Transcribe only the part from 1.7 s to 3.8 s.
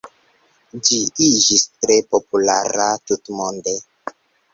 tre populara tutmonde.